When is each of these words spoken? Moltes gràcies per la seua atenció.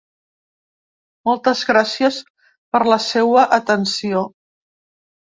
Moltes 1.27 1.59
gràcies 1.71 2.17
per 2.77 2.81
la 2.93 2.97
seua 3.09 3.43
atenció. 3.59 4.23